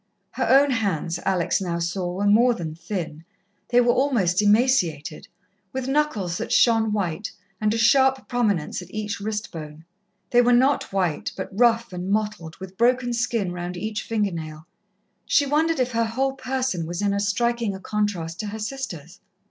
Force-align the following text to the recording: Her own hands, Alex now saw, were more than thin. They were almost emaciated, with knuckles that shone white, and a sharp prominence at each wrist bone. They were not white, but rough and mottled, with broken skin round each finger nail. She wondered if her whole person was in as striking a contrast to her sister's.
Her 0.31 0.45
own 0.49 0.71
hands, 0.71 1.19
Alex 1.27 1.61
now 1.61 1.77
saw, 1.77 2.11
were 2.11 2.25
more 2.25 2.55
than 2.55 2.73
thin. 2.73 3.23
They 3.69 3.79
were 3.81 3.93
almost 3.93 4.41
emaciated, 4.41 5.27
with 5.73 5.87
knuckles 5.87 6.39
that 6.39 6.51
shone 6.51 6.91
white, 6.91 7.31
and 7.61 7.71
a 7.71 7.77
sharp 7.77 8.27
prominence 8.27 8.81
at 8.81 8.89
each 8.89 9.19
wrist 9.19 9.51
bone. 9.51 9.85
They 10.31 10.41
were 10.41 10.53
not 10.53 10.91
white, 10.91 11.31
but 11.37 11.55
rough 11.55 11.93
and 11.93 12.09
mottled, 12.09 12.57
with 12.57 12.77
broken 12.79 13.13
skin 13.13 13.51
round 13.51 13.77
each 13.77 14.01
finger 14.01 14.31
nail. 14.31 14.65
She 15.27 15.45
wondered 15.45 15.79
if 15.79 15.91
her 15.91 16.05
whole 16.05 16.33
person 16.33 16.87
was 16.87 17.03
in 17.03 17.13
as 17.13 17.27
striking 17.27 17.75
a 17.75 17.79
contrast 17.79 18.39
to 18.39 18.47
her 18.47 18.57
sister's. 18.59 19.19